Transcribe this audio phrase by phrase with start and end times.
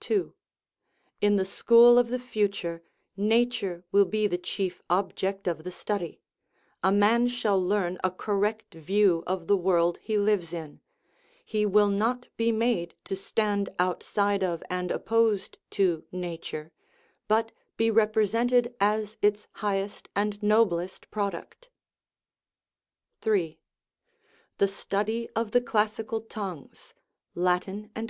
[0.00, 0.34] 2.
[1.20, 2.82] In the school of the future
[3.18, 6.22] nature will be the chief object of the study;
[6.82, 10.80] a man shall learn a correct view of the world he lives in;
[11.44, 16.72] he will not be made to stand out side of and opposed to nature,
[17.28, 21.68] but be represented as its highest and noblest product.
[23.20, 23.58] 3.
[24.56, 26.94] The study of the classical tongues
[27.34, 28.02] (Latin and!